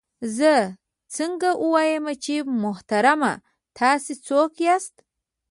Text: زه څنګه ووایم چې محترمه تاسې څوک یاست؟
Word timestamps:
زه 0.37 0.53
څنګه 1.15 1.49
ووایم 1.63 2.05
چې 2.23 2.35
محترمه 2.61 3.33
تاسې 3.77 4.13
څوک 4.27 4.51
یاست؟ 4.67 4.95